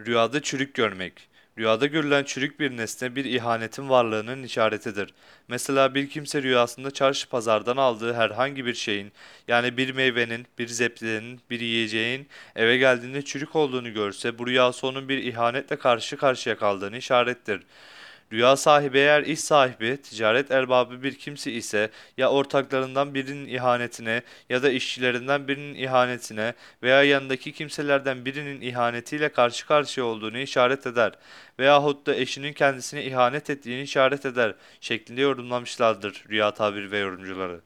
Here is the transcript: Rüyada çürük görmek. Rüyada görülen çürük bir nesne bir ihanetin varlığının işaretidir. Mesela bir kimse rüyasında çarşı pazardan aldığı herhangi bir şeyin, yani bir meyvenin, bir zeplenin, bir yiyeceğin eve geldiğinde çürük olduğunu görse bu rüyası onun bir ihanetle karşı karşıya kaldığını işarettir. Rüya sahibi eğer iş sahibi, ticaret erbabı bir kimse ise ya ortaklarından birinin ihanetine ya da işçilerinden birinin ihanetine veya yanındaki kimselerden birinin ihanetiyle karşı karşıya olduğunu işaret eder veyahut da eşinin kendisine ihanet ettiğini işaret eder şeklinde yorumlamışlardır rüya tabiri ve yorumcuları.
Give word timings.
Rüyada 0.00 0.42
çürük 0.42 0.74
görmek. 0.74 1.28
Rüyada 1.58 1.86
görülen 1.86 2.24
çürük 2.24 2.60
bir 2.60 2.76
nesne 2.76 3.16
bir 3.16 3.24
ihanetin 3.24 3.88
varlığının 3.88 4.42
işaretidir. 4.42 5.14
Mesela 5.48 5.94
bir 5.94 6.08
kimse 6.10 6.42
rüyasında 6.42 6.90
çarşı 6.90 7.28
pazardan 7.28 7.76
aldığı 7.76 8.14
herhangi 8.14 8.66
bir 8.66 8.74
şeyin, 8.74 9.12
yani 9.48 9.76
bir 9.76 9.92
meyvenin, 9.92 10.46
bir 10.58 10.68
zeplenin, 10.68 11.40
bir 11.50 11.60
yiyeceğin 11.60 12.28
eve 12.56 12.76
geldiğinde 12.76 13.22
çürük 13.22 13.56
olduğunu 13.56 13.92
görse 13.92 14.38
bu 14.38 14.46
rüyası 14.46 14.86
onun 14.86 15.08
bir 15.08 15.18
ihanetle 15.18 15.76
karşı 15.76 16.16
karşıya 16.16 16.56
kaldığını 16.56 16.96
işarettir. 16.96 17.62
Rüya 18.32 18.56
sahibi 18.56 18.98
eğer 18.98 19.22
iş 19.22 19.40
sahibi, 19.40 19.96
ticaret 19.96 20.50
erbabı 20.50 21.02
bir 21.02 21.14
kimse 21.14 21.52
ise 21.52 21.90
ya 22.18 22.30
ortaklarından 22.30 23.14
birinin 23.14 23.48
ihanetine 23.48 24.22
ya 24.48 24.62
da 24.62 24.70
işçilerinden 24.70 25.48
birinin 25.48 25.74
ihanetine 25.74 26.54
veya 26.82 27.02
yanındaki 27.02 27.52
kimselerden 27.52 28.24
birinin 28.24 28.60
ihanetiyle 28.60 29.28
karşı 29.28 29.66
karşıya 29.66 30.06
olduğunu 30.06 30.38
işaret 30.38 30.86
eder 30.86 31.12
veyahut 31.58 32.06
da 32.06 32.14
eşinin 32.14 32.52
kendisine 32.52 33.04
ihanet 33.04 33.50
ettiğini 33.50 33.82
işaret 33.82 34.26
eder 34.26 34.54
şeklinde 34.80 35.20
yorumlamışlardır 35.20 36.24
rüya 36.28 36.54
tabiri 36.54 36.90
ve 36.90 36.98
yorumcuları. 36.98 37.60